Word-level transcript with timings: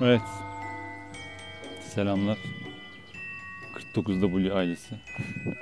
Evet. 0.00 0.20
Selamlar. 1.80 2.38
49W 3.94 4.52
ailesi. 4.52 4.94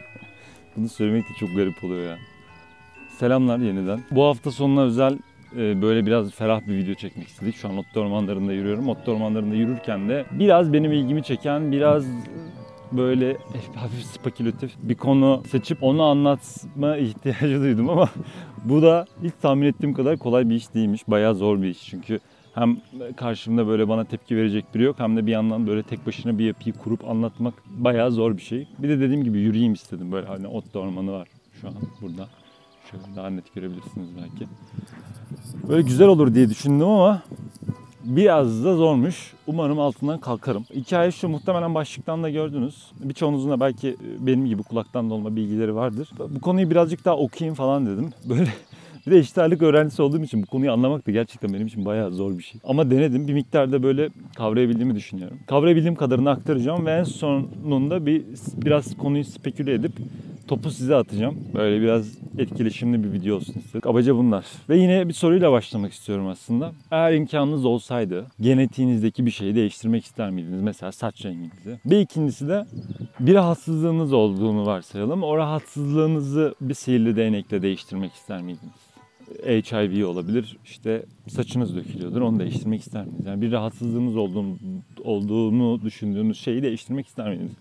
Bunu 0.77 0.89
söylemek 0.89 1.25
de 1.25 1.35
çok 1.41 1.57
garip 1.57 1.85
oluyor 1.85 2.11
ya. 2.11 2.19
Selamlar 3.19 3.59
yeniden. 3.59 4.01
Bu 4.11 4.25
hafta 4.25 4.51
sonuna 4.51 4.83
özel 4.83 5.19
e, 5.57 5.83
böyle 5.83 6.07
biraz 6.07 6.31
ferah 6.31 6.61
bir 6.61 6.77
video 6.77 6.95
çekmek 6.95 7.29
istedik. 7.29 7.57
Şu 7.57 7.69
an 7.69 7.79
Otlu 7.79 8.01
Ormanları'nda 8.01 8.53
yürüyorum. 8.53 8.89
Otlu 8.89 9.13
Ormanları'nda 9.13 9.55
yürürken 9.55 10.09
de 10.09 10.27
biraz 10.31 10.73
benim 10.73 10.93
ilgimi 10.93 11.23
çeken, 11.23 11.73
biraz 11.73 12.05
böyle 12.93 13.37
hafif 13.75 14.03
spekülatif 14.03 14.73
bir 14.83 14.95
konu 14.95 15.43
seçip 15.51 15.83
onu 15.83 16.03
anlatma 16.03 16.97
ihtiyacı 16.97 17.61
duydum 17.61 17.91
ama 17.91 18.09
bu 18.65 18.83
da 18.83 19.07
hiç 19.23 19.33
tahmin 19.43 19.67
ettiğim 19.67 19.95
kadar 19.95 20.17
kolay 20.19 20.51
bir 20.51 20.55
iş 20.55 20.75
değilmiş. 20.75 21.09
Bayağı 21.09 21.35
zor 21.35 21.63
bir 21.63 21.69
iş 21.69 21.87
çünkü 21.87 22.21
hem 22.55 22.77
karşımda 23.17 23.67
böyle 23.67 23.89
bana 23.89 24.05
tepki 24.05 24.37
verecek 24.37 24.75
biri 24.75 24.83
yok 24.83 24.97
hem 24.99 25.17
de 25.17 25.27
bir 25.27 25.33
yandan 25.33 25.67
böyle 25.67 25.83
tek 25.83 26.07
başına 26.07 26.39
bir 26.39 26.45
yapıyı 26.45 26.75
kurup 26.75 27.09
anlatmak 27.09 27.55
bayağı 27.67 28.13
zor 28.13 28.37
bir 28.37 28.43
şey. 28.43 28.69
Bir 28.79 28.89
de 28.89 29.01
dediğim 29.01 29.25
gibi 29.25 29.39
yürüyeyim 29.39 29.73
istedim 29.73 30.13
böyle 30.13 30.27
hani 30.27 30.47
ot 30.47 30.77
ormanı 30.77 31.13
var 31.13 31.29
şu 31.61 31.69
an 31.69 31.75
burada. 32.01 32.29
Şöyle 32.91 33.05
daha 33.17 33.31
net 33.31 33.55
görebilirsiniz 33.55 34.09
belki. 34.17 34.49
Böyle 35.69 35.83
güzel 35.83 36.09
olur 36.09 36.35
diye 36.35 36.51
düşündüm 36.51 36.89
ama 36.89 37.23
biraz 38.05 38.65
da 38.65 38.77
zormuş. 38.77 39.33
Umarım 39.47 39.79
altından 39.79 40.21
kalkarım. 40.21 40.65
Hikaye 40.75 41.11
şu 41.11 41.29
muhtemelen 41.29 41.75
başlıktan 41.75 42.23
da 42.23 42.31
gördünüz. 42.31 42.87
Birçoğunuzun 43.01 43.51
da 43.51 43.61
belki 43.61 43.97
benim 44.19 44.47
gibi 44.47 44.63
kulaktan 44.63 45.11
dolma 45.11 45.37
bilgileri 45.37 45.75
vardır. 45.75 46.11
Bu 46.29 46.41
konuyu 46.41 46.71
birazcık 46.71 47.05
daha 47.05 47.17
okuyayım 47.17 47.55
falan 47.55 47.87
dedim. 47.87 48.11
Böyle 48.29 48.49
bir 49.07 49.11
de 49.11 49.19
eşit 49.19 49.39
ağırlık 49.39 49.63
öğrencisi 49.63 50.03
olduğum 50.03 50.23
için 50.23 50.43
bu 50.43 50.47
konuyu 50.47 50.73
anlamak 50.73 51.07
da 51.07 51.11
gerçekten 51.11 51.55
benim 51.55 51.67
için 51.67 51.85
bayağı 51.85 52.13
zor 52.13 52.39
bir 52.39 52.43
şey. 52.43 52.61
Ama 52.65 52.91
denedim. 52.91 53.29
Bir 53.29 53.33
miktarda 53.33 53.83
böyle 53.83 54.09
kavrayabildiğimi 54.37 54.95
düşünüyorum. 54.95 55.39
Kavrayabildiğim 55.47 55.95
kadarını 55.95 56.31
aktaracağım 56.31 56.87
ve 56.87 56.93
en 56.93 57.05
sonunda 57.05 58.07
bir 58.07 58.23
biraz 58.57 58.97
konuyu 58.97 59.25
speküle 59.25 59.75
edip 59.75 59.93
topu 60.49 60.71
size 60.71 60.97
atacağım. 60.97 61.37
Böyle 61.55 61.81
biraz 61.83 62.19
etkileşimli 62.39 63.05
bir 63.05 63.13
video 63.13 63.37
olsun 63.37 63.55
istedim. 63.55 63.81
Kabaca 63.81 64.17
bunlar. 64.17 64.45
Ve 64.69 64.79
yine 64.79 65.09
bir 65.09 65.13
soruyla 65.13 65.53
başlamak 65.53 65.93
istiyorum 65.93 66.27
aslında. 66.27 66.73
Eğer 66.91 67.13
imkanınız 67.13 67.65
olsaydı 67.65 68.27
genetiğinizdeki 68.41 69.27
bir 69.27 69.31
şeyi 69.31 69.55
değiştirmek 69.55 70.05
ister 70.05 70.31
miydiniz? 70.31 70.63
Mesela 70.63 70.93
saç 70.93 71.25
renginizi. 71.25 71.79
Bir 71.85 71.99
ikincisi 71.99 72.49
de 72.49 72.67
bir 73.21 73.35
rahatsızlığınız 73.35 74.13
olduğunu 74.13 74.67
varsayalım. 74.67 75.23
O 75.23 75.37
rahatsızlığınızı 75.37 76.55
bir 76.61 76.75
sihirli 76.75 77.17
değnekle 77.17 77.63
değiştirmek 77.63 78.13
ister 78.13 78.43
miydiniz? 78.43 78.92
HIV 79.47 80.07
olabilir. 80.07 80.57
İşte 80.65 81.03
saçınız 81.29 81.77
dökülüyordur. 81.77 82.21
Onu 82.21 82.39
değiştirmek 82.39 82.81
ister 82.81 83.05
miydiniz? 83.05 83.27
Yani 83.27 83.43
bir 83.43 83.53
rahatsızlığınız 83.53 84.17
olduğunu, 84.17 84.57
olduğunu 85.05 85.83
düşündüğünüz 85.83 86.39
şeyi 86.41 86.63
değiştirmek 86.63 87.07
ister 87.07 87.29
miydiniz? 87.29 87.53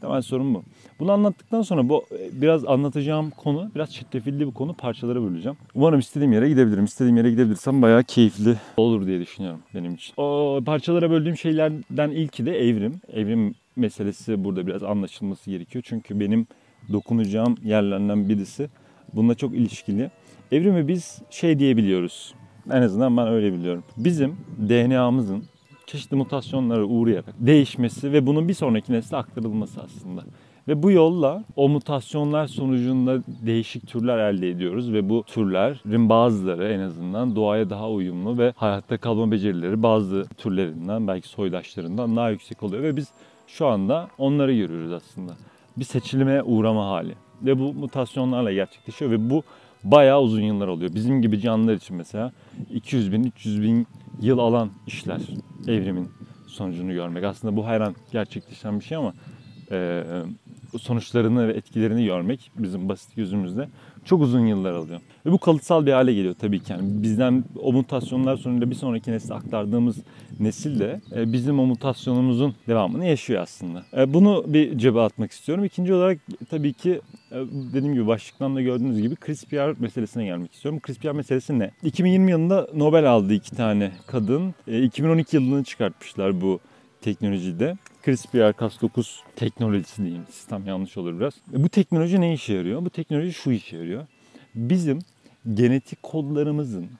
Temel 0.00 0.22
sorun 0.22 0.54
bu. 0.54 0.62
Bunu 1.00 1.12
anlattıktan 1.12 1.62
sonra 1.62 1.88
bu 1.88 2.04
biraz 2.32 2.64
anlatacağım 2.64 3.30
konu 3.30 3.70
biraz 3.74 3.94
çetrefilli 3.94 4.46
bir 4.46 4.52
konu 4.52 4.74
parçalara 4.74 5.22
böleceğim. 5.22 5.58
Umarım 5.74 5.98
istediğim 5.98 6.32
yere 6.32 6.48
gidebilirim. 6.48 6.84
İstediğim 6.84 7.16
yere 7.16 7.30
gidebilirsem 7.30 7.82
bayağı 7.82 8.04
keyifli 8.04 8.56
olur 8.76 9.06
diye 9.06 9.20
düşünüyorum 9.20 9.60
benim 9.74 9.94
için. 9.94 10.14
O 10.16 10.60
parçalara 10.66 11.10
böldüğüm 11.10 11.36
şeylerden 11.36 12.10
ilki 12.10 12.46
de 12.46 12.58
evrim. 12.58 13.00
Evrim 13.12 13.54
meselesi 13.76 14.44
burada 14.44 14.66
biraz 14.66 14.82
anlaşılması 14.82 15.50
gerekiyor. 15.50 15.84
Çünkü 15.88 16.20
benim 16.20 16.46
dokunacağım 16.92 17.56
yerlerden 17.64 18.28
birisi 18.28 18.68
bununla 19.12 19.34
çok 19.34 19.54
ilişkili. 19.54 20.10
Evrimi 20.52 20.88
biz 20.88 21.22
şey 21.30 21.58
diyebiliyoruz. 21.58 22.34
En 22.70 22.82
azından 22.82 23.16
ben 23.16 23.28
öyle 23.28 23.52
biliyorum. 23.52 23.84
Bizim 23.96 24.36
DNA'mızın 24.68 25.44
çeşitli 25.86 26.16
mutasyonlara 26.16 26.84
uğrayarak 26.84 27.34
değişmesi 27.38 28.12
ve 28.12 28.26
bunun 28.26 28.48
bir 28.48 28.54
sonraki 28.54 28.92
nesle 28.92 29.16
aktarılması 29.16 29.82
aslında. 29.82 30.22
Ve 30.68 30.82
bu 30.82 30.90
yolla 30.90 31.44
o 31.56 31.68
mutasyonlar 31.68 32.46
sonucunda 32.46 33.22
değişik 33.46 33.88
türler 33.88 34.18
elde 34.18 34.50
ediyoruz 34.50 34.92
ve 34.92 35.08
bu 35.08 35.24
türlerin 35.26 36.08
bazıları 36.08 36.68
en 36.68 36.80
azından 36.80 37.36
doğaya 37.36 37.70
daha 37.70 37.90
uyumlu 37.90 38.38
ve 38.38 38.52
hayatta 38.56 38.98
kalma 38.98 39.30
becerileri 39.30 39.82
bazı 39.82 40.26
türlerinden 40.36 41.08
belki 41.08 41.28
soydaşlarından 41.28 42.16
daha 42.16 42.30
yüksek 42.30 42.62
oluyor 42.62 42.82
ve 42.82 42.96
biz 42.96 43.08
şu 43.46 43.66
anda 43.66 44.08
onları 44.18 44.54
görüyoruz 44.54 44.92
aslında. 44.92 45.32
Bir 45.76 45.84
seçilime 45.84 46.42
uğrama 46.42 46.86
hali 46.86 47.14
ve 47.42 47.58
bu 47.58 47.74
mutasyonlarla 47.74 48.52
gerçekleşiyor 48.52 49.10
ve 49.10 49.30
bu 49.30 49.42
bayağı 49.84 50.20
uzun 50.20 50.42
yıllar 50.42 50.68
oluyor. 50.68 50.94
Bizim 50.94 51.22
gibi 51.22 51.40
canlılar 51.40 51.74
için 51.74 51.96
mesela 51.96 52.32
200 52.74 53.12
bin, 53.12 53.24
300 53.24 53.62
bin 53.62 53.86
yıl 54.20 54.38
alan 54.38 54.70
işler 54.86 55.20
evrimin 55.66 56.08
sonucunu 56.46 56.92
görmek. 56.92 57.24
Aslında 57.24 57.56
bu 57.56 57.66
her 57.66 57.80
an 57.80 57.94
gerçekleşen 58.12 58.80
bir 58.80 58.84
şey 58.84 58.96
ama 58.96 59.14
e, 59.70 60.02
sonuçlarını 60.80 61.48
ve 61.48 61.52
etkilerini 61.52 62.04
görmek 62.04 62.50
bizim 62.58 62.88
basit 62.88 63.16
gözümüzde 63.16 63.68
çok 64.08 64.22
uzun 64.22 64.46
yıllar 64.46 64.72
alıyor. 64.72 65.00
Ve 65.26 65.32
bu 65.32 65.38
kalıtsal 65.38 65.86
bir 65.86 65.92
hale 65.92 66.14
geliyor 66.14 66.34
tabii 66.40 66.60
ki. 66.60 66.72
Yani 66.72 67.02
bizden 67.02 67.44
o 67.62 67.72
mutasyonlar 67.72 68.36
sonunda 68.36 68.70
bir 68.70 68.74
sonraki 68.74 69.12
nesle 69.12 69.34
aktardığımız 69.34 69.96
nesil 70.40 70.80
de 70.80 71.00
e, 71.16 71.32
bizim 71.32 71.58
o 71.58 71.66
mutasyonumuzun 71.66 72.54
devamını 72.68 73.06
yaşıyor 73.06 73.42
aslında. 73.42 73.84
E, 73.96 74.14
bunu 74.14 74.44
bir 74.46 74.78
cebe 74.78 75.00
atmak 75.00 75.32
istiyorum. 75.32 75.64
İkinci 75.64 75.94
olarak 75.94 76.18
tabii 76.50 76.72
ki 76.72 77.00
e, 77.32 77.36
dediğim 77.74 77.94
gibi 77.94 78.06
başlıktan 78.06 78.56
da 78.56 78.62
gördüğünüz 78.62 79.02
gibi 79.02 79.14
CRISPR 79.26 79.80
meselesine 79.80 80.24
gelmek 80.24 80.54
istiyorum. 80.54 80.80
CRISPR 80.86 81.12
meselesi 81.12 81.58
ne? 81.58 81.70
2020 81.82 82.30
yılında 82.30 82.68
Nobel 82.74 83.10
aldı 83.10 83.34
iki 83.34 83.56
tane 83.56 83.92
kadın. 84.06 84.54
2012 84.66 85.36
yılını 85.36 85.64
çıkartmışlar 85.64 86.40
bu 86.40 86.60
teknolojide. 87.00 87.76
CRISPR-Cas9 88.08 89.20
teknolojisi 89.36 90.02
diyeyim. 90.02 90.24
Sistem 90.30 90.66
yanlış 90.66 90.96
olur 90.96 91.20
biraz. 91.20 91.34
Bu 91.46 91.68
teknoloji 91.68 92.20
ne 92.20 92.32
işe 92.32 92.54
yarıyor? 92.54 92.84
Bu 92.84 92.90
teknoloji 92.90 93.32
şu 93.32 93.50
işe 93.50 93.76
yarıyor. 93.76 94.06
Bizim 94.54 94.98
genetik 95.54 96.02
kodlarımızın 96.02 96.90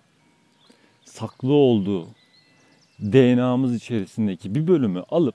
saklı 1.05 1.53
olduğu 1.53 2.09
DNA'mız 3.01 3.75
içerisindeki 3.75 4.55
bir 4.55 4.67
bölümü 4.67 5.01
alıp 5.01 5.35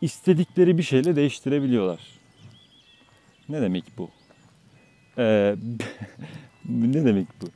istedikleri 0.00 0.78
bir 0.78 0.82
şeyle 0.82 1.16
değiştirebiliyorlar. 1.16 2.00
Ne 3.48 3.62
demek 3.62 3.84
bu? 3.98 4.10
Ee, 5.18 5.56
ne 6.68 7.04
demek 7.04 7.26
bu? 7.42 7.46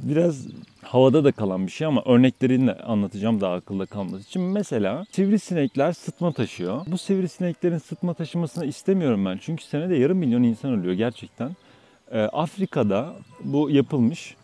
Biraz 0.00 0.46
havada 0.88 1.24
da 1.24 1.32
kalan 1.32 1.66
bir 1.66 1.72
şey 1.72 1.86
ama 1.86 2.02
örnekleriyle 2.06 2.74
anlatacağım 2.74 3.40
daha 3.40 3.54
akılda 3.54 3.86
kalması 3.86 4.22
için. 4.28 4.42
Mesela 4.42 5.04
sivrisinekler 5.12 5.92
sıtma 5.92 6.32
taşıyor. 6.32 6.86
Bu 6.86 6.98
sivrisineklerin 6.98 7.78
sıtma 7.78 8.14
taşımasını 8.14 8.66
istemiyorum 8.66 9.24
ben. 9.26 9.38
Çünkü 9.40 9.64
senede 9.64 9.96
yarım 9.96 10.18
milyon 10.18 10.42
insan 10.42 10.72
ölüyor 10.72 10.94
gerçekten. 10.94 11.56
Ee, 12.12 12.20
Afrika'da 12.20 13.14
bu 13.44 13.70
yapılmış. 13.70 14.36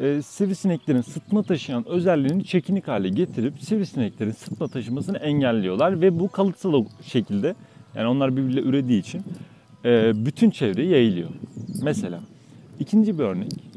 Ee, 0.00 0.22
sivrisineklerin 0.22 1.00
sıtma 1.00 1.42
taşıyan 1.42 1.88
özelliğini 1.88 2.44
çekinik 2.44 2.88
hale 2.88 3.08
getirip 3.08 3.60
sivrisineklerin 3.60 4.32
sıtma 4.32 4.68
taşımasını 4.68 5.18
engelliyorlar 5.18 6.00
ve 6.00 6.20
bu 6.20 6.28
kalıtsal 6.28 6.84
şekilde 7.02 7.54
yani 7.94 8.06
onlar 8.08 8.36
birbiriyle 8.36 8.60
ürediği 8.60 9.00
için 9.00 9.22
e, 9.84 10.12
bütün 10.26 10.50
çevreye 10.50 10.88
yayılıyor. 10.88 11.28
Mesela 11.82 12.20
ikinci 12.80 13.18
bir 13.18 13.24
örnek 13.24 13.73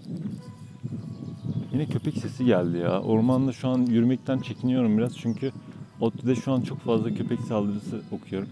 Yine 1.78 1.90
köpek 1.90 2.18
sesi 2.18 2.46
geldi 2.46 2.78
ya. 2.78 3.02
Ormanda 3.02 3.52
şu 3.52 3.68
an 3.68 3.86
yürümekten 3.86 4.40
çekiniyorum 4.40 4.98
biraz 4.98 5.18
çünkü 5.18 5.52
ODTÜ'de 6.00 6.36
şu 6.36 6.52
an 6.52 6.62
çok 6.62 6.80
fazla 6.80 7.14
köpek 7.14 7.40
saldırısı 7.40 8.02
okuyorum. 8.12 8.48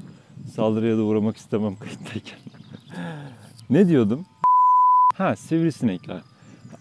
Saldırıya 0.56 0.98
da 0.98 1.04
uğramak 1.04 1.38
istemem 1.38 1.76
kayıttayken. 1.80 2.40
ne 3.70 3.88
diyordum? 3.88 4.26
Ha 5.16 5.36
sivrisinekler. 5.36 6.22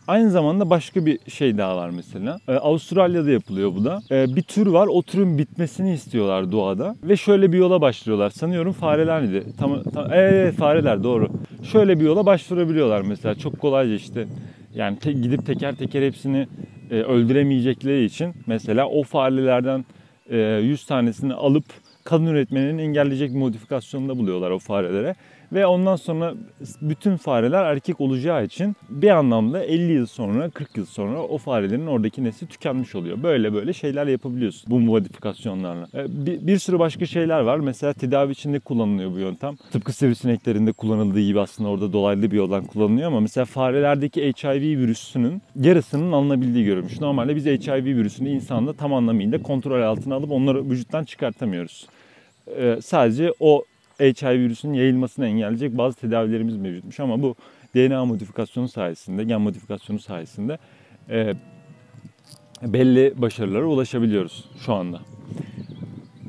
Aynı 0.09 0.31
zamanda 0.31 0.71
başka 0.71 1.07
bir 1.07 1.31
şey 1.31 1.59
daha 1.59 1.77
var 1.77 1.91
mesela. 1.91 2.39
Ee, 2.49 2.53
Avustralya'da 2.53 3.31
yapılıyor 3.31 3.75
bu 3.75 3.85
da. 3.85 4.03
Ee, 4.11 4.37
bir 4.37 4.43
tür 4.43 4.67
var. 4.67 4.87
O 4.87 5.03
türün 5.03 5.39
bitmesini 5.39 5.93
istiyorlar 5.93 6.53
doğada. 6.53 6.97
Ve 7.05 7.17
şöyle 7.17 7.53
bir 7.53 7.59
yola 7.59 7.81
başlıyorlar. 7.81 8.31
Sanıyorum 8.31 8.73
fareler 8.73 9.23
miydi? 9.23 9.45
Tam, 9.59 9.83
tam, 9.83 10.13
ee, 10.13 10.53
fareler 10.59 11.03
doğru. 11.03 11.29
Şöyle 11.63 12.01
bir 12.01 12.05
yola 12.05 12.27
başvurabiliyorlar 12.27 13.01
mesela. 13.01 13.35
Çok 13.35 13.61
kolayca 13.61 13.95
işte 13.95 14.27
yani 14.75 14.99
te, 14.99 15.13
gidip 15.13 15.47
teker 15.47 15.75
teker 15.75 16.03
hepsini 16.03 16.49
e, 16.91 16.95
öldüremeyecekleri 16.95 18.05
için 18.05 18.35
mesela 18.47 18.89
o 18.89 19.03
farelerden 19.03 19.85
e, 20.31 20.37
100 20.39 20.87
tanesini 20.87 21.35
alıp 21.35 21.65
kan 22.05 22.27
üretmenin 22.27 22.79
engelleyecek 22.79 23.33
modifikasyonunda 23.33 24.19
buluyorlar 24.19 24.51
o 24.51 24.59
farelere. 24.59 25.15
Ve 25.55 25.67
ondan 25.67 25.97
sonra 25.97 26.35
bütün 26.83 27.17
fareler 27.17 27.65
erkek 27.65 28.01
olacağı 28.01 28.45
için 28.45 28.77
bir 28.89 29.09
anlamda 29.11 29.65
50 29.65 29.93
yıl 29.93 30.07
sonra 30.07 30.51
40 30.51 30.77
yıl 30.77 30.87
sonra 30.87 31.23
o 31.23 31.39
farelerin 31.39 31.87
oradaki 31.87 32.25
nesli 32.25 32.47
tükenmiş 32.47 32.95
oluyor. 32.95 33.23
Böyle 33.23 33.55
böyle 33.55 33.73
şeyler 33.73 34.07
yapabiliyorsun 34.07 34.71
bu 34.71 34.81
modifikasyonlarla. 34.81 35.89
E, 35.95 36.27
bir, 36.27 36.47
bir 36.47 36.59
sürü 36.59 36.79
başka 36.79 37.07
şeyler 37.07 37.41
var. 37.41 37.59
Mesela 37.59 37.93
tedavi 37.93 38.33
içinde 38.33 38.59
kullanılıyor 38.59 39.13
bu 39.13 39.19
yöntem. 39.19 39.57
Tıpkı 39.73 39.93
sivrisineklerinde 39.93 40.73
kullanıldığı 40.73 41.21
gibi 41.21 41.41
aslında 41.41 41.69
orada 41.69 41.93
dolaylı 41.93 42.31
bir 42.31 42.37
yoldan 42.37 42.65
kullanılıyor 42.65 43.07
ama 43.07 43.21
mesela 43.21 43.45
farelerdeki 43.45 44.33
HIV 44.33 44.63
virüsünün 44.63 45.43
yarısının 45.61 46.13
alınabildiği 46.13 46.65
görülmüş. 46.65 47.01
Normalde 47.01 47.37
biz 47.37 47.47
HIV 47.47 47.85
virüsünü 47.85 48.29
insanda 48.29 48.73
tam 48.73 48.95
anlamıyla 48.95 49.43
kontrol 49.43 49.83
altına 49.83 50.15
alıp 50.15 50.31
onları 50.31 50.71
vücuttan 50.71 51.05
çıkartamıyoruz. 51.05 51.87
Ee, 52.57 52.79
sadece 52.83 53.33
o 53.41 53.65
HIV 54.01 54.39
virüsünün 54.41 54.75
yayılmasını 54.75 55.27
engelleyecek 55.27 55.79
bazı 55.79 55.97
tedavilerimiz 55.97 56.57
mevcutmuş 56.57 57.01
ama 57.01 57.23
bu 57.23 57.37
DNA 57.75 58.05
modifikasyonu 58.05 58.69
sayesinde, 58.69 59.25
gen 59.25 59.41
modifikasyonu 59.41 59.99
sayesinde 59.99 60.59
e, 61.11 61.35
belli 62.63 63.15
başarılara 63.17 63.65
ulaşabiliyoruz 63.65 64.45
şu 64.67 64.75
anda. 64.75 65.01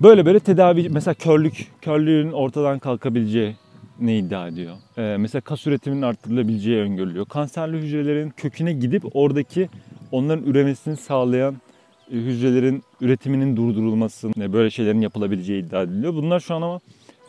Böyle 0.02 0.26
böyle 0.26 0.40
tedavi, 0.40 0.90
mesela 0.90 1.14
körlük, 1.14 1.68
körlüğün 1.82 2.32
ortadan 2.32 2.80
kalkabileceği 2.80 3.56
ne 4.00 4.18
iddia 4.18 4.48
ediyor. 4.48 4.76
Ee, 4.98 5.18
mesela 5.20 5.42
kas 5.42 5.68
üretiminin 5.68 6.02
arttırılabileceği 6.02 6.80
öngörülüyor. 6.80 7.26
Kanserli 7.26 7.78
hücrelerin 7.78 8.30
köküne 8.30 8.74
gidip 8.74 9.16
oradaki 9.16 9.70
onların 10.12 10.46
üremesini 10.46 10.98
sağlayan 10.98 11.56
e, 12.12 12.16
hücrelerin 12.16 12.84
üretiminin 13.02 13.58
durdurulması, 13.58 14.32
böyle 14.54 14.70
şeylerin 14.70 15.02
yapılabileceği 15.02 15.64
iddia 15.64 15.82
ediliyor. 15.82 16.14
Bunlar 16.14 16.40
şu 16.40 16.56
an 16.56 16.62
ama 16.62 16.80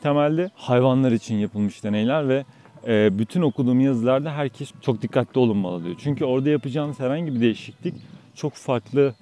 temelde 0.03 0.51
hayvanlar 0.55 1.13
için 1.13 1.37
yapılmış 1.37 1.85
deneyler 1.85 2.29
ve 2.29 2.45
e, 2.87 3.19
bütün 3.19 3.43
okuduğum 3.43 3.81
yazılarda 3.81 4.33
herkes 4.33 4.73
çok 4.81 5.03
dikkatli 5.03 5.39
olunmalı 5.39 5.85
diyor. 5.85 5.97
Çünkü 5.99 6.25
orada 6.25 6.51
yapacağınız 6.51 7.01
herhangi 7.01 7.35
bir 7.35 7.41
değişiklik 7.41 7.95
çok 8.35 8.53
farklı 8.53 9.15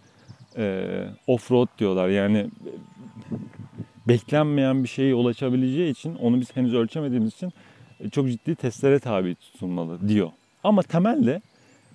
e, 0.57 0.85
off-road 1.29 1.69
diyorlar. 1.79 2.09
Yani 2.09 2.47
beklenmeyen 4.09 4.83
bir 4.83 4.89
şeye 4.89 5.15
ulaşabileceği 5.15 5.91
için 5.91 6.15
onu 6.15 6.41
biz 6.41 6.57
henüz 6.57 6.75
ölçemediğimiz 6.75 7.35
için 7.35 7.53
çok 8.13 8.29
ciddi 8.29 8.55
testlere 8.55 8.99
tabi 8.99 9.35
tutulmalı 9.35 10.09
diyor. 10.09 10.31
Ama 10.65 10.83
temelde 10.83 11.41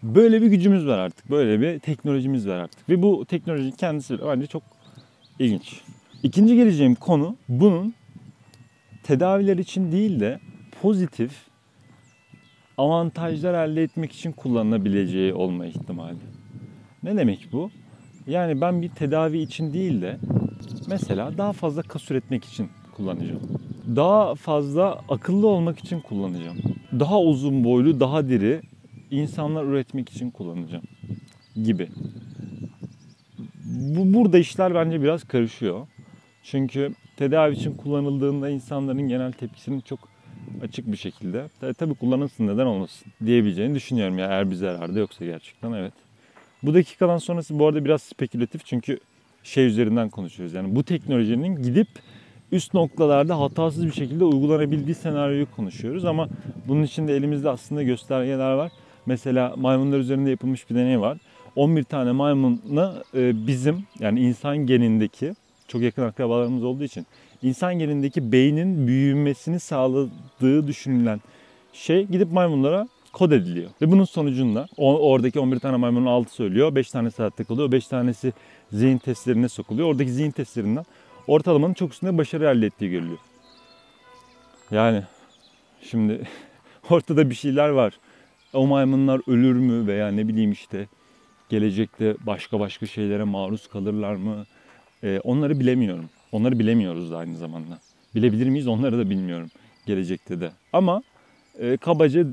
böyle 0.03 0.41
bir 0.41 0.47
gücümüz 0.47 0.87
var 0.87 0.97
artık. 0.97 1.29
Böyle 1.29 1.61
bir 1.61 1.79
teknolojimiz 1.79 2.47
var 2.47 2.57
artık. 2.57 2.89
Ve 2.89 3.01
bu 3.01 3.25
teknoloji 3.25 3.71
kendisi 3.71 4.17
bence 4.27 4.47
çok 4.47 4.63
ilginç. 5.39 5.81
İkinci 6.23 6.55
geleceğim 6.55 6.95
konu 6.95 7.35
bunun 7.49 7.93
tedaviler 9.03 9.57
için 9.57 9.91
değil 9.91 10.19
de 10.19 10.39
pozitif 10.81 11.31
avantajlar 12.77 13.67
elde 13.67 13.83
etmek 13.83 14.11
için 14.11 14.31
kullanılabileceği 14.31 15.33
olma 15.33 15.65
ihtimali. 15.65 16.17
Ne 17.03 17.17
demek 17.17 17.49
bu? 17.51 17.71
Yani 18.27 18.61
ben 18.61 18.81
bir 18.81 18.89
tedavi 18.89 19.39
için 19.39 19.73
değil 19.73 20.01
de 20.01 20.17
mesela 20.87 21.37
daha 21.37 21.53
fazla 21.53 21.81
kas 21.81 22.11
üretmek 22.11 22.45
için 22.45 22.69
kullanacağım. 22.95 23.41
Daha 23.95 24.35
fazla 24.35 25.01
akıllı 25.09 25.47
olmak 25.47 25.79
için 25.79 25.99
kullanacağım. 25.99 26.57
Daha 26.99 27.21
uzun 27.21 27.63
boylu, 27.63 27.99
daha 27.99 28.29
diri 28.29 28.61
insanlar 29.11 29.63
üretmek 29.63 30.09
için 30.09 30.31
kullanacağım 30.31 30.83
gibi. 31.63 31.89
Bu 33.65 34.13
burada 34.13 34.37
işler 34.37 34.75
bence 34.75 35.01
biraz 35.01 35.23
karışıyor. 35.23 35.87
Çünkü 36.43 36.93
tedavi 37.19 37.53
için 37.53 37.73
kullanıldığında 37.73 38.49
insanların 38.49 39.07
genel 39.07 39.31
tepkisinin 39.31 39.81
çok 39.81 39.99
açık 40.63 40.91
bir 40.91 40.97
şekilde 40.97 41.49
tabii 41.77 41.95
kullanılsın 41.95 42.47
neden 42.47 42.65
olmasın 42.65 43.11
diyebileceğini 43.25 43.75
düşünüyorum 43.75 44.19
ya 44.19 44.27
eğer 44.27 44.51
bir 44.51 44.55
zararda 44.55 44.99
yoksa 44.99 45.25
gerçekten 45.25 45.71
evet. 45.71 45.93
Bu 46.63 46.73
dakikadan 46.73 47.17
sonrası 47.17 47.59
bu 47.59 47.67
arada 47.67 47.85
biraz 47.85 48.01
spekülatif 48.01 48.65
çünkü 48.65 48.99
şey 49.43 49.65
üzerinden 49.65 50.09
konuşuyoruz. 50.09 50.53
Yani 50.53 50.75
bu 50.75 50.83
teknolojinin 50.83 51.63
gidip 51.63 51.87
üst 52.51 52.73
noktalarda 52.73 53.39
hatasız 53.39 53.85
bir 53.85 53.91
şekilde 53.91 54.23
uygulanabildiği 54.23 54.95
senaryoyu 54.95 55.47
konuşuyoruz 55.55 56.05
ama 56.05 56.29
bunun 56.67 56.83
için 56.83 57.07
de 57.07 57.15
elimizde 57.15 57.49
aslında 57.49 57.83
göstergeler 57.83 58.51
var. 58.51 58.71
Mesela 59.05 59.53
maymunlar 59.57 59.99
üzerinde 59.99 60.29
yapılmış 60.29 60.69
bir 60.69 60.75
deney 60.75 60.99
var. 60.99 61.17
11 61.55 61.83
tane 61.83 62.11
maymunla 62.11 63.03
bizim 63.47 63.83
yani 63.99 64.19
insan 64.19 64.57
genindeki 64.57 65.33
çok 65.69 65.81
yakın 65.81 66.03
akrabalarımız 66.03 66.63
olduğu 66.63 66.83
için 66.83 67.05
insan 67.41 67.79
genindeki 67.79 68.31
beynin 68.31 68.87
büyümesini 68.87 69.59
sağladığı 69.59 70.67
düşünülen 70.67 71.21
şey 71.73 72.05
gidip 72.05 72.31
maymunlara 72.31 72.87
kod 73.13 73.31
ediliyor. 73.31 73.69
Ve 73.81 73.91
bunun 73.91 74.03
sonucunda 74.03 74.67
oradaki 74.77 75.39
11 75.39 75.59
tane 75.59 75.77
maymunun 75.77 76.05
6 76.05 76.33
söylüyor. 76.33 76.75
5 76.75 76.91
tanesi 76.91 77.17
hayatta 77.17 77.43
kalıyor. 77.43 77.71
5 77.71 77.87
tanesi 77.87 78.33
zihin 78.71 78.97
testlerine 78.97 79.49
sokuluyor. 79.49 79.87
Oradaki 79.87 80.11
zihin 80.11 80.31
testlerinden 80.31 80.85
ortalamanın 81.27 81.73
çok 81.73 81.93
üstünde 81.93 82.17
başarı 82.17 82.45
elde 82.45 82.65
ettiği 82.65 82.91
görülüyor. 82.91 83.17
Yani 84.71 85.03
şimdi 85.81 86.27
ortada 86.89 87.29
bir 87.29 87.35
şeyler 87.35 87.69
var. 87.69 87.93
O 88.53 88.67
maymunlar 88.67 89.21
ölür 89.27 89.55
mü 89.55 89.87
veya 89.87 90.07
ne 90.07 90.27
bileyim 90.27 90.51
işte 90.51 90.87
gelecekte 91.49 92.15
başka 92.25 92.59
başka 92.59 92.85
şeylere 92.85 93.23
maruz 93.23 93.67
kalırlar 93.67 94.15
mı? 94.15 94.45
Ee, 95.03 95.19
onları 95.23 95.59
bilemiyorum. 95.59 96.09
Onları 96.31 96.59
bilemiyoruz 96.59 97.11
da 97.11 97.17
aynı 97.17 97.37
zamanda. 97.37 97.79
Bilebilir 98.15 98.49
miyiz 98.49 98.67
onları 98.67 98.97
da 98.97 99.09
bilmiyorum 99.09 99.49
gelecekte 99.85 100.41
de. 100.41 100.51
Ama 100.73 101.01
e, 101.59 101.77
kabaca 101.77 102.25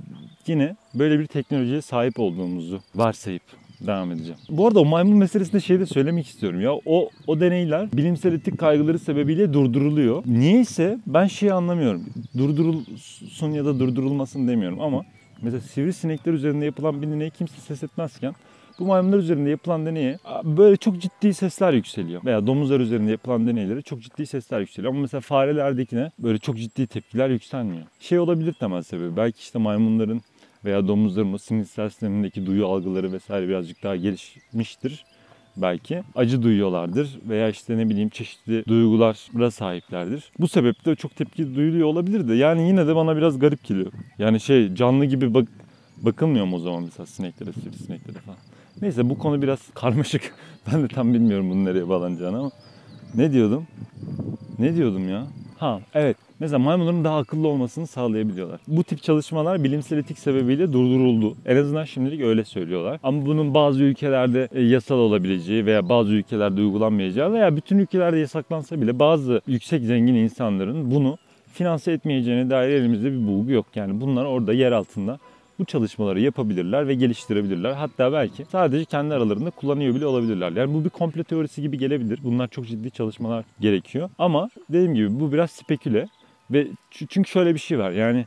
yine 0.46 0.76
böyle 0.94 1.18
bir 1.18 1.26
teknolojiye 1.26 1.82
sahip 1.82 2.20
olduğumuzu 2.20 2.80
varsayıp 2.94 3.42
devam 3.80 4.12
edeceğim. 4.12 4.38
Bu 4.48 4.66
arada 4.66 4.80
o 4.80 4.84
maymun 4.84 5.16
meselesinde 5.16 5.60
şey 5.60 5.80
de 5.80 5.86
söylemek 5.86 6.26
istiyorum 6.26 6.60
ya. 6.60 6.72
O, 6.86 7.10
o 7.26 7.40
deneyler 7.40 7.92
bilimsel 7.92 8.32
etik 8.32 8.58
kaygıları 8.58 8.98
sebebiyle 8.98 9.52
durduruluyor. 9.52 10.22
Niyeyse 10.26 10.98
ben 11.06 11.26
şeyi 11.26 11.52
anlamıyorum. 11.52 12.04
Durdurulsun 12.38 13.50
ya 13.50 13.64
da 13.64 13.80
durdurulmasın 13.80 14.48
demiyorum 14.48 14.80
ama 14.80 15.02
mesela 15.42 15.60
sivrisinekler 15.60 16.32
üzerinde 16.32 16.64
yapılan 16.64 17.02
bir 17.02 17.06
deney 17.06 17.30
kimse 17.30 17.60
ses 17.60 17.82
etmezken 17.82 18.34
bu 18.78 18.84
maymunlar 18.84 19.18
üzerinde 19.18 19.50
yapılan 19.50 19.86
deneye 19.86 20.18
böyle 20.44 20.76
çok 20.76 20.98
ciddi 21.00 21.34
sesler 21.34 21.72
yükseliyor. 21.72 22.24
Veya 22.24 22.46
domuzlar 22.46 22.80
üzerinde 22.80 23.10
yapılan 23.10 23.46
deneylere 23.46 23.82
çok 23.82 24.02
ciddi 24.02 24.26
sesler 24.26 24.60
yükseliyor. 24.60 24.92
Ama 24.92 25.00
mesela 25.00 25.20
farelerdekine 25.20 26.12
böyle 26.18 26.38
çok 26.38 26.56
ciddi 26.56 26.86
tepkiler 26.86 27.30
yükselmiyor. 27.30 27.86
Şey 28.00 28.18
olabilir 28.18 28.52
temel 28.52 28.82
sebebi. 28.82 29.16
Belki 29.16 29.38
işte 29.38 29.58
maymunların 29.58 30.20
veya 30.64 30.88
domuzların 30.88 31.32
o 31.32 31.38
sinirsel 31.38 31.88
sistemindeki 31.88 32.46
duyu 32.46 32.66
algıları 32.66 33.12
vesaire 33.12 33.48
birazcık 33.48 33.82
daha 33.82 33.96
gelişmiştir 33.96 35.04
belki. 35.56 36.02
Acı 36.14 36.42
duyuyorlardır 36.42 37.18
veya 37.28 37.48
işte 37.48 37.78
ne 37.78 37.88
bileyim 37.88 38.08
çeşitli 38.08 38.64
duygulara 38.66 39.50
sahiplerdir. 39.50 40.32
Bu 40.38 40.48
sebeple 40.48 40.96
çok 40.96 41.16
tepki 41.16 41.54
duyuluyor 41.54 41.88
olabilir 41.88 42.28
de 42.28 42.34
yani 42.34 42.68
yine 42.68 42.86
de 42.86 42.96
bana 42.96 43.16
biraz 43.16 43.38
garip 43.38 43.64
geliyor. 43.64 43.92
Yani 44.18 44.40
şey 44.40 44.74
canlı 44.74 45.04
gibi 45.04 45.34
bak 45.34 45.48
bakılmıyor 45.96 46.44
mu 46.44 46.56
o 46.56 46.58
zaman 46.58 46.82
mesela 46.82 47.06
sineklere, 47.06 47.52
sivrisineklere 47.52 48.18
falan. 48.18 48.38
Neyse 48.82 49.10
bu 49.10 49.18
konu 49.18 49.42
biraz 49.42 49.70
karmaşık. 49.74 50.34
Ben 50.72 50.82
de 50.82 50.88
tam 50.88 51.14
bilmiyorum 51.14 51.50
bunun 51.50 51.64
nereye 51.64 51.88
bağlanacağını 51.88 52.38
ama. 52.38 52.50
Ne 53.14 53.32
diyordum? 53.32 53.66
Ne 54.58 54.76
diyordum 54.76 55.08
ya? 55.08 55.26
Ha 55.58 55.80
evet. 55.94 56.16
Mesela 56.40 56.58
maymunların 56.58 57.04
daha 57.04 57.18
akıllı 57.18 57.48
olmasını 57.48 57.86
sağlayabiliyorlar. 57.86 58.60
Bu 58.68 58.84
tip 58.84 59.02
çalışmalar 59.02 59.64
bilimsel 59.64 59.98
etik 59.98 60.18
sebebiyle 60.18 60.72
durduruldu. 60.72 61.36
En 61.46 61.56
azından 61.56 61.84
şimdilik 61.84 62.20
öyle 62.20 62.44
söylüyorlar. 62.44 63.00
Ama 63.02 63.26
bunun 63.26 63.54
bazı 63.54 63.82
ülkelerde 63.82 64.48
e, 64.52 64.62
yasal 64.62 64.96
olabileceği 64.98 65.66
veya 65.66 65.88
bazı 65.88 66.12
ülkelerde 66.12 66.60
uygulanmayacağı 66.60 67.32
veya 67.32 67.56
bütün 67.56 67.78
ülkelerde 67.78 68.18
yasaklansa 68.18 68.80
bile 68.80 68.98
bazı 68.98 69.40
yüksek 69.46 69.82
zengin 69.82 70.14
insanların 70.14 70.90
bunu 70.90 71.18
finanse 71.52 71.92
etmeyeceğine 71.92 72.50
dair 72.50 72.70
elimizde 72.70 73.12
bir 73.12 73.26
bulgu 73.26 73.52
yok. 73.52 73.66
Yani 73.74 74.00
bunlar 74.00 74.24
orada 74.24 74.52
yer 74.52 74.72
altında 74.72 75.18
bu 75.58 75.64
çalışmaları 75.64 76.20
yapabilirler 76.20 76.88
ve 76.88 76.94
geliştirebilirler. 76.94 77.72
Hatta 77.72 78.12
belki 78.12 78.44
sadece 78.44 78.84
kendi 78.84 79.14
aralarında 79.14 79.50
kullanıyor 79.50 79.94
bile 79.94 80.06
olabilirler. 80.06 80.52
Yani 80.52 80.74
bu 80.74 80.84
bir 80.84 80.90
komple 80.90 81.24
teorisi 81.24 81.62
gibi 81.62 81.78
gelebilir. 81.78 82.20
Bunlar 82.22 82.48
çok 82.48 82.66
ciddi 82.66 82.90
çalışmalar 82.90 83.44
gerekiyor. 83.60 84.10
Ama 84.18 84.48
dediğim 84.68 84.94
gibi 84.94 85.20
bu 85.20 85.32
biraz 85.32 85.50
speküle 85.50 86.08
ve 86.50 86.66
çünkü 86.90 87.30
şöyle 87.30 87.54
bir 87.54 87.60
şey 87.60 87.78
var. 87.78 87.90
Yani 87.90 88.26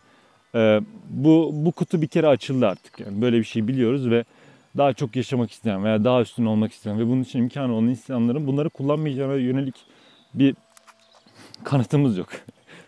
e, 0.55 0.81
bu 1.09 1.51
bu 1.53 1.71
kutu 1.71 2.01
bir 2.01 2.07
kere 2.07 2.27
açıldı 2.27 2.67
artık. 2.67 2.99
Yani 2.99 3.21
böyle 3.21 3.39
bir 3.39 3.43
şey 3.43 3.67
biliyoruz 3.67 4.09
ve 4.09 4.23
daha 4.77 4.93
çok 4.93 5.15
yaşamak 5.15 5.51
isteyen 5.51 5.83
veya 5.83 6.03
daha 6.03 6.21
üstün 6.21 6.45
olmak 6.45 6.71
isteyen 6.71 6.99
ve 6.99 7.07
bunun 7.07 7.21
için 7.21 7.39
imkanı 7.39 7.73
olan 7.73 7.87
insanların 7.87 8.47
bunları 8.47 8.69
kullanmayacağına 8.69 9.35
yönelik 9.35 9.75
bir 10.33 10.55
kanıtımız 11.63 12.17
yok. 12.17 12.29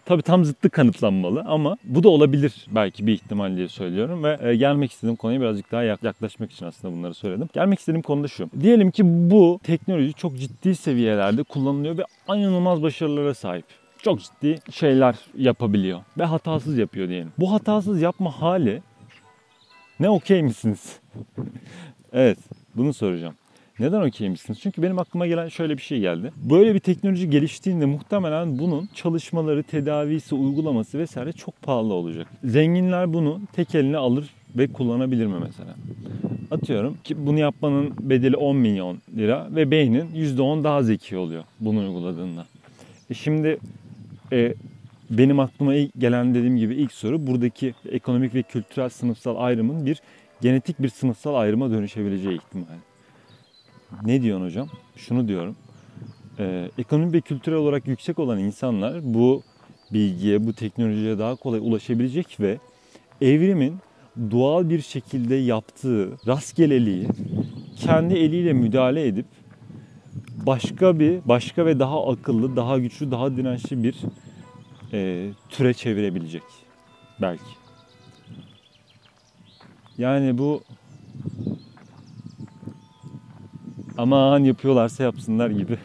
Tabii 0.06 0.22
tam 0.22 0.46
zıttı 0.46 0.70
kanıtlanmalı 0.70 1.44
ama 1.48 1.78
bu 1.84 2.04
da 2.04 2.10
olabilir 2.10 2.66
belki 2.72 3.08
bir 3.08 3.14
ihtimal 3.14 3.58
diye 3.58 3.68
söylüyorum 3.68 4.24
ve 4.24 4.40
e, 4.42 4.56
gelmek 4.56 4.92
istediğim 4.92 5.16
konuya 5.16 5.42
birazcık 5.42 5.72
daha 5.72 5.84
yaklaşmak 5.84 6.52
için 6.52 6.66
aslında 6.66 6.96
bunları 6.98 7.14
söyledim. 7.14 7.50
Gelmek 7.54 7.80
istediğim 7.80 8.02
konu 8.02 8.24
da 8.24 8.28
şu. 8.28 8.50
Diyelim 8.62 8.92
ki 8.92 9.04
bu 9.06 9.60
teknoloji 9.64 10.14
çok 10.14 10.38
ciddi 10.38 10.76
seviyelerde 10.76 11.44
kullanılıyor 11.44 11.98
ve 11.98 12.04
inanılmaz 12.28 12.82
başarılara 12.84 13.34
sahip. 13.34 13.66
çok 13.98 14.22
ciddi 14.22 14.60
şeyler 14.72 15.16
yapabiliyor 15.38 16.00
ve 16.18 16.26
hatasız 16.26 16.78
yapıyor 16.78 17.10
diyelim. 17.10 17.32
Bu 17.40 17.52
hatasız 17.52 18.02
yapma 18.02 18.42
hali 18.42 18.82
ne 20.00 20.10
okey 20.10 20.44
misiniz? 20.44 21.00
evet, 22.14 22.38
bunu 22.76 22.94
soracağım. 22.94 23.36
Neden 23.82 24.02
okey 24.02 24.30
misiniz? 24.30 24.60
Çünkü 24.62 24.82
benim 24.82 25.00
aklıma 25.00 25.28
gelen 25.28 25.48
şöyle 25.48 25.78
bir 25.78 25.82
şey 25.82 26.00
geldi. 26.00 26.32
Böyle 26.50 26.76
bir 26.76 26.80
teknoloji 26.80 27.30
geliştiğinde 27.30 27.86
muhtemelen 27.86 28.60
bunun 28.60 28.90
çalışmaları, 28.96 29.64
tedavisi, 29.64 30.36
uygulaması 30.36 31.00
vesaire 31.00 31.32
çok 31.32 31.62
pahalı 31.62 31.94
olacak. 31.94 32.28
Zenginler 32.44 33.14
bunu 33.14 33.42
tek 33.54 33.76
eline 33.76 33.98
alır 33.98 34.30
ve 34.58 34.68
kullanabilir 34.68 35.26
mi 35.26 35.36
mesela? 35.48 35.76
Atıyorum 36.52 36.98
ki 37.04 37.26
bunu 37.26 37.40
yapmanın 37.40 37.94
bedeli 38.00 38.36
10 38.36 38.56
milyon 38.56 38.98
lira 39.18 39.48
ve 39.52 39.72
beynin 39.72 40.08
%10 40.16 40.64
daha 40.64 40.84
zeki 40.84 41.18
oluyor 41.18 41.44
bunu 41.60 41.80
uyguladığında. 41.80 42.46
E 43.10 43.14
şimdi 43.14 43.58
e, 44.32 44.54
benim 45.10 45.40
aklıma 45.40 45.76
ilk 45.76 45.92
gelen 45.98 46.36
dediğim 46.36 46.58
gibi 46.58 46.76
ilk 46.76 46.92
soru 46.92 47.28
buradaki 47.28 47.74
ekonomik 47.92 48.36
ve 48.36 48.44
kültürel 48.44 48.90
sınıfsal 48.90 49.36
ayrımın 49.36 49.86
bir 49.86 50.02
genetik 50.42 50.82
bir 50.82 50.90
sınıfsal 50.90 51.36
ayrıma 51.36 51.72
dönüşebileceği 51.72 52.38
ihtimali. 52.38 52.91
Ne 54.06 54.22
diyorsun 54.22 54.46
hocam? 54.46 54.68
Şunu 54.96 55.28
diyorum. 55.28 55.56
Ee, 56.40 56.70
ekonomik 56.78 57.14
ve 57.14 57.22
kültürel 57.22 57.58
olarak 57.58 57.88
yüksek 57.88 58.20
olan 58.20 58.40
insanlar 58.40 59.14
bu 59.14 59.44
bilgiye, 59.94 60.48
bu 60.48 60.54
teknolojiye 60.54 61.20
daha 61.20 61.36
kolay 61.36 61.60
ulaşabilecek 61.60 62.40
ve 62.40 62.58
evrimin 63.22 63.78
doğal 64.32 64.70
bir 64.70 64.82
şekilde 64.82 65.36
yaptığı 65.36 66.18
rastgeleliği 66.28 67.08
kendi 67.76 68.14
eliyle 68.14 68.54
müdahale 68.54 69.08
edip 69.08 69.26
başka 70.46 71.00
bir, 71.00 71.20
başka 71.26 71.66
ve 71.66 71.80
daha 71.80 72.12
akıllı, 72.12 72.56
daha 72.56 72.80
güçlü, 72.80 73.12
daha 73.12 73.38
dirençli 73.38 73.84
bir 73.84 73.96
e, 74.94 75.30
türe 75.50 75.74
çevirebilecek 75.74 76.44
belki. 77.22 77.44
Yani 79.98 80.38
bu 80.38 80.64
aman 83.98 84.44
yapıyorlarsa 84.44 85.04
yapsınlar 85.04 85.50
gibi 85.50 85.78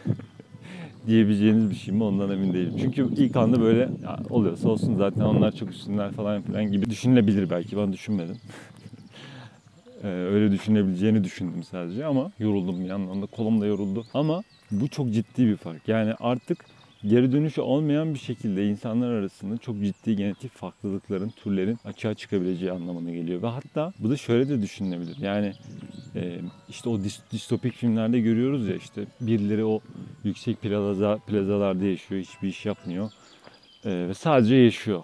diyebileceğiniz 1.07 1.69
bir 1.69 1.75
şey 1.75 1.93
mi 1.93 2.03
ondan 2.03 2.31
emin 2.31 2.53
değilim. 2.53 2.73
Çünkü 2.81 3.07
ilk 3.17 3.35
anda 3.35 3.61
böyle 3.61 3.79
ya 3.79 4.19
oluyorsa 4.29 4.69
olsun 4.69 4.95
zaten 4.97 5.21
onlar 5.21 5.51
çok 5.51 5.69
üstünler 5.69 6.11
falan 6.11 6.41
filan 6.41 6.71
gibi 6.71 6.89
düşünülebilir 6.89 7.49
belki 7.49 7.77
ben 7.77 7.93
düşünmedim. 7.93 8.35
ee, 10.03 10.07
öyle 10.07 10.51
düşünebileceğini 10.51 11.23
düşündüm 11.23 11.63
sadece 11.63 12.05
ama 12.05 12.31
yoruldum 12.39 12.83
bir 12.83 12.89
yandan 12.89 13.21
da 13.21 13.25
kolum 13.25 13.61
da 13.61 13.65
yoruldu. 13.65 14.05
Ama 14.13 14.43
bu 14.71 14.87
çok 14.87 15.13
ciddi 15.13 15.47
bir 15.47 15.57
fark. 15.57 15.87
Yani 15.87 16.13
artık 16.19 16.65
geri 17.07 17.31
dönüşü 17.31 17.61
olmayan 17.61 18.13
bir 18.13 18.19
şekilde 18.19 18.67
insanlar 18.67 19.11
arasında 19.11 19.57
çok 19.57 19.83
ciddi 19.83 20.15
genetik 20.15 20.51
farklılıkların, 20.53 21.29
türlerin 21.29 21.77
açığa 21.85 22.13
çıkabileceği 22.13 22.71
anlamına 22.71 23.11
geliyor. 23.11 23.41
Ve 23.41 23.47
hatta 23.47 23.93
bu 23.99 24.09
da 24.09 24.17
şöyle 24.17 24.49
de 24.49 24.61
düşünülebilir. 24.61 25.17
Yani 25.21 25.53
e, 26.15 26.39
işte 26.69 26.89
o 26.89 26.99
distopik 27.31 27.73
filmlerde 27.73 28.19
görüyoruz 28.19 28.67
ya 28.67 28.75
işte 28.75 29.05
birileri 29.21 29.65
o 29.65 29.81
yüksek 30.23 30.61
plaza, 30.61 31.17
plazalarda 31.17 31.85
yaşıyor, 31.85 32.21
hiçbir 32.21 32.47
iş 32.47 32.65
yapmıyor 32.65 33.11
e, 33.85 33.89
ve 33.89 34.13
sadece 34.13 34.55
yaşıyor. 34.55 35.03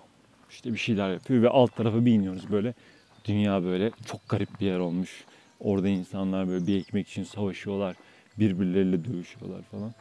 İşte 0.49 0.73
bir 0.73 0.77
şeyler 0.77 1.13
yapıyor 1.13 1.41
ve 1.43 1.49
alt 1.49 1.75
tarafa 1.75 2.05
bir 2.05 2.11
iniyoruz 2.11 2.51
böyle. 2.51 2.73
Dünya 3.25 3.63
böyle 3.63 3.91
çok 4.05 4.29
garip 4.29 4.59
bir 4.59 4.65
yer 4.65 4.79
olmuş. 4.79 5.23
Orada 5.59 5.87
insanlar 5.87 6.47
böyle 6.47 6.67
bir 6.67 6.79
ekmek 6.79 7.07
için 7.09 7.23
savaşıyorlar. 7.23 7.95
Birbirleriyle 8.39 9.05
dövüşüyorlar 9.05 9.61
falan. 9.61 9.93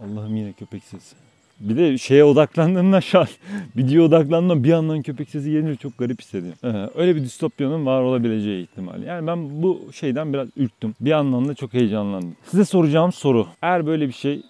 Allah'ım 0.00 0.36
yine 0.36 0.52
köpek 0.52 0.84
sesi. 0.84 1.16
Bir 1.62 1.76
de 1.76 1.98
şeye 1.98 2.24
odaklandığımda 2.24 3.00
şu 3.00 3.20
an 3.20 3.26
videoya 3.76 4.08
odaklandığımda 4.08 4.64
bir 4.64 4.68
yandan 4.68 5.02
köpek 5.02 5.28
sesi 5.30 5.50
gelince 5.50 5.76
çok 5.76 5.98
garip 5.98 6.20
hissediyorum. 6.20 6.90
Öyle 6.94 7.16
bir 7.16 7.20
distopyanın 7.20 7.86
var 7.86 8.02
olabileceği 8.02 8.62
ihtimali. 8.62 9.06
Yani 9.06 9.26
ben 9.26 9.62
bu 9.62 9.80
şeyden 9.92 10.32
biraz 10.32 10.48
ürktüm. 10.56 10.94
Bir 11.00 11.10
yandan 11.10 11.48
da 11.48 11.54
çok 11.54 11.74
heyecanlandım. 11.74 12.36
Size 12.44 12.64
soracağım 12.64 13.12
soru. 13.12 13.46
Eğer 13.62 13.86
böyle 13.86 14.08
bir 14.08 14.12
şey 14.12 14.42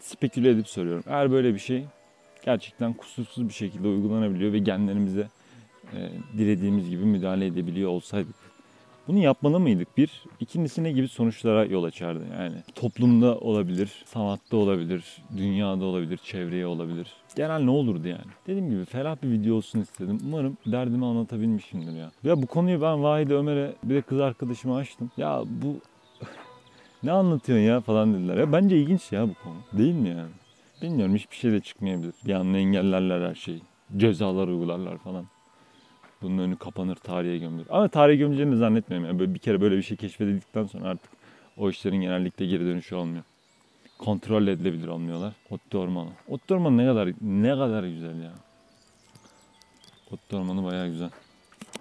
speküle 0.00 0.50
edip 0.50 0.68
soruyorum. 0.68 1.04
Eğer 1.06 1.30
böyle 1.30 1.54
bir 1.54 1.58
şey 1.58 1.84
gerçekten 2.44 2.92
kusursuz 2.92 3.48
bir 3.48 3.54
şekilde 3.54 3.88
uygulanabiliyor 3.88 4.52
ve 4.52 4.58
genlerimize 4.58 5.28
e, 5.92 5.98
dilediğimiz 6.38 6.90
gibi 6.90 7.04
müdahale 7.04 7.46
edebiliyor 7.46 7.90
olsaydık 7.90 8.49
bunu 9.10 9.18
yapmalı 9.18 9.60
mıydık? 9.60 9.98
Bir. 9.98 10.24
İkincisi 10.40 10.84
ne 10.84 10.92
gibi 10.92 11.08
sonuçlara 11.08 11.64
yol 11.64 11.84
açardı? 11.84 12.24
Yani 12.38 12.54
toplumda 12.74 13.38
olabilir, 13.38 14.02
sanatta 14.06 14.56
olabilir, 14.56 15.04
dünyada 15.36 15.84
olabilir, 15.84 16.20
çevreye 16.24 16.66
olabilir. 16.66 17.12
Genel 17.36 17.60
ne 17.60 17.70
olurdu 17.70 18.08
yani? 18.08 18.30
Dediğim 18.46 18.70
gibi 18.70 18.84
ferah 18.84 19.16
bir 19.22 19.30
video 19.30 19.54
olsun 19.54 19.80
istedim. 19.80 20.18
Umarım 20.26 20.56
derdimi 20.66 21.06
anlatabilmişimdir 21.06 21.92
ya. 21.92 22.10
Ya 22.24 22.42
bu 22.42 22.46
konuyu 22.46 22.82
ben 22.82 23.02
Vahide 23.02 23.34
Ömer'e 23.34 23.72
bir 23.84 23.94
de 23.94 24.02
kız 24.02 24.20
arkadaşıma 24.20 24.76
açtım. 24.76 25.10
Ya 25.16 25.42
bu 25.46 25.76
ne 27.02 27.12
anlatıyorsun 27.12 27.64
ya 27.64 27.80
falan 27.80 28.14
dediler. 28.14 28.36
Ya 28.36 28.52
bence 28.52 28.76
ilginç 28.76 29.12
ya 29.12 29.28
bu 29.28 29.34
konu. 29.44 29.56
Değil 29.72 29.94
mi 29.94 30.08
yani? 30.08 30.30
Bilmiyorum 30.82 31.14
hiçbir 31.14 31.36
şey 31.36 31.52
de 31.52 31.60
çıkmayabilir. 31.60 32.14
Bir 32.26 32.34
anda 32.34 32.58
engellerler 32.58 33.28
her 33.28 33.34
şeyi. 33.34 33.62
Cezalar 33.96 34.48
uygularlar 34.48 34.98
falan. 34.98 35.24
Bunun 36.22 36.38
önü 36.38 36.56
kapanır, 36.56 36.96
tarihe 36.96 37.38
gömülür. 37.38 37.66
Ama 37.70 37.88
tarihe 37.88 38.16
gömüleceğini 38.16 38.56
zannetmiyorum. 38.56 39.06
Yani 39.06 39.18
böyle 39.18 39.34
bir 39.34 39.38
kere 39.38 39.60
böyle 39.60 39.76
bir 39.76 39.82
şey 39.82 39.96
keşfedildikten 39.96 40.64
sonra 40.64 40.88
artık 40.88 41.10
o 41.56 41.70
işlerin 41.70 42.00
genellikle 42.00 42.46
geri 42.46 42.64
dönüşü 42.64 42.94
olmuyor. 42.94 43.24
Kontrol 43.98 44.46
edilebilir 44.46 44.88
olmuyorlar. 44.88 45.32
Ottu 45.50 45.78
Ormanı. 45.78 46.10
Ottu 46.28 46.54
Ormanı 46.54 46.76
ne 46.76 46.86
kadar 46.86 47.08
ne 47.20 47.50
kadar 47.50 47.84
güzel 47.84 48.22
ya. 48.22 48.32
Ottu 50.10 50.36
Ormanı 50.36 50.64
bayağı 50.64 50.88
güzel. 50.88 51.10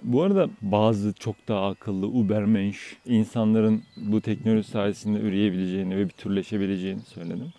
Bu 0.01 0.23
arada 0.23 0.49
bazı 0.61 1.13
çok 1.13 1.35
daha 1.47 1.69
akıllı 1.69 2.07
Ubermensch 2.07 2.79
insanların 3.05 3.83
bu 3.97 4.21
teknoloji 4.21 4.69
sayesinde 4.69 5.19
üreyebileceğini 5.19 5.97
ve 5.97 6.05
bir 6.05 6.09
türleşebileceğini 6.09 7.01
söyledim. 7.01 7.53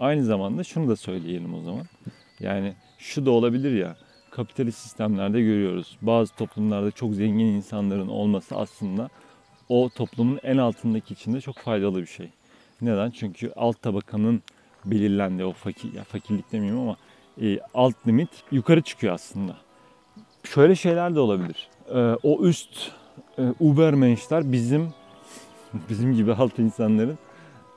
Aynı 0.00 0.24
zamanda 0.24 0.64
şunu 0.64 0.88
da 0.88 0.96
söyleyelim 0.96 1.54
o 1.54 1.62
zaman. 1.62 1.86
Yani 2.40 2.74
şu 2.98 3.26
da 3.26 3.30
olabilir 3.30 3.72
ya 3.72 3.96
kapitalist 4.36 4.78
sistemlerde 4.78 5.40
görüyoruz. 5.40 5.98
Bazı 6.02 6.34
toplumlarda 6.34 6.90
çok 6.90 7.14
zengin 7.14 7.46
insanların 7.46 8.08
olması 8.08 8.56
aslında 8.56 9.08
o 9.68 9.90
toplumun 9.96 10.40
en 10.42 10.56
altındaki 10.56 11.14
içinde 11.14 11.40
çok 11.40 11.58
faydalı 11.58 12.00
bir 12.00 12.06
şey. 12.06 12.28
Neden? 12.82 13.10
Çünkü 13.10 13.52
alt 13.56 13.82
tabakanın 13.82 14.42
belirlendiği 14.84 15.44
o 15.46 15.52
fakir, 15.52 15.92
ya 15.92 16.04
fakirlik 16.04 16.52
demeyeyim 16.52 16.80
ama 16.80 16.96
e, 17.42 17.58
alt 17.74 17.94
limit 18.06 18.28
yukarı 18.50 18.82
çıkıyor 18.82 19.14
aslında. 19.14 19.56
Şöyle 20.44 20.74
şeyler 20.74 21.14
de 21.14 21.20
olabilir. 21.20 21.68
E, 21.88 21.98
o 22.22 22.44
üst 22.44 22.90
e, 23.38 23.42
Ubermenschler 23.60 24.52
bizim 24.52 24.88
bizim 25.88 26.14
gibi 26.14 26.32
alt 26.32 26.58
insanların 26.58 27.18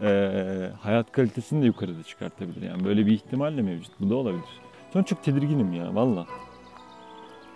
e, 0.01 0.71
hayat 0.81 1.11
kalitesini 1.11 1.61
de 1.61 1.65
yukarıda 1.65 2.03
çıkartabilir. 2.03 2.61
Yani 2.61 2.85
böyle 2.85 3.05
bir 3.05 3.11
ihtimal 3.11 3.57
de 3.57 3.61
mevcut. 3.61 3.91
Bu 3.99 4.09
da 4.09 4.15
olabilir. 4.15 4.66
Son 4.97 5.03
çok 5.03 5.23
tedirginim 5.23 5.73
ya 5.73 5.95
valla. 5.95 6.25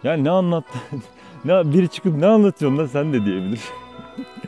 Ya 0.04 0.14
ne 0.14 0.30
anlattı? 0.30 0.80
ne 1.46 1.74
biri 1.74 1.90
çıkıp 1.90 2.16
ne 2.16 2.26
anlatıyorsun 2.26 2.80
da 2.80 2.88
sen 2.88 3.14
de 3.14 3.26
diyebilir. 3.26 3.62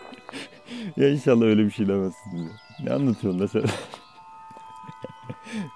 ya 0.97 1.09
inşallah 1.09 1.45
öyle 1.45 1.65
bir 1.65 1.71
şey 1.71 1.87
demezsin 1.87 2.31
diye. 2.31 2.49
Ne 2.83 2.93
anlatıyorsun 2.93 3.39
da 3.39 3.47
sen? 3.47 3.63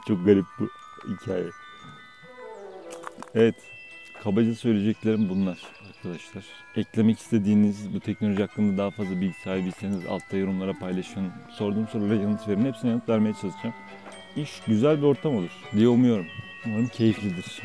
Çok 0.07 0.25
garip 0.25 0.45
bu 0.59 0.69
hikaye. 1.11 1.45
Evet. 3.35 3.55
Kabaca 4.23 4.55
söyleyeceklerim 4.55 5.29
bunlar 5.29 5.57
arkadaşlar. 5.89 6.45
Eklemek 6.75 7.19
istediğiniz 7.19 7.93
bu 7.93 7.99
teknoloji 7.99 8.41
hakkında 8.41 8.77
daha 8.77 8.91
fazla 8.91 9.21
bilgi 9.21 9.39
sahibiyseniz 9.43 10.05
altta 10.05 10.37
yorumlara 10.37 10.79
paylaşın. 10.79 11.31
Sorduğum 11.49 11.87
sorulara 11.87 12.15
yanıt 12.15 12.47
verin. 12.47 12.65
Hepsine 12.65 12.89
yanıt 12.89 13.09
vermeye 13.09 13.33
çalışacağım. 13.33 13.75
İş 14.35 14.61
güzel 14.67 14.97
bir 14.97 15.03
ortam 15.03 15.35
olur 15.35 15.51
diye 15.73 15.87
umuyorum. 15.87 16.25
Umarım 16.67 16.87
keyiflidir. 16.87 17.61